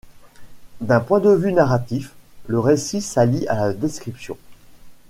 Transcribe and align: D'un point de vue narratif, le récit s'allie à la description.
D'un 0.79 0.99
point 0.99 1.19
de 1.19 1.29
vue 1.29 1.53
narratif, 1.53 2.15
le 2.47 2.57
récit 2.59 3.01
s'allie 3.03 3.47
à 3.47 3.53
la 3.53 3.73
description. 3.73 4.35